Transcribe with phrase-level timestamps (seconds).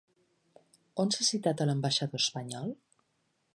[1.03, 2.75] On s'ha citat a l'ambaixador espanyol?